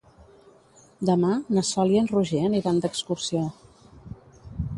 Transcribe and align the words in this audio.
Demà 1.09 1.29
na 1.57 1.63
Sol 1.73 1.93
i 1.97 1.99
en 2.01 2.09
Roger 2.15 2.41
aniran 2.49 2.81
d'excursió. 2.87 3.45